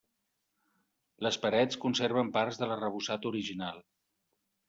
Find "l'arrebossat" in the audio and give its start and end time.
2.71-3.27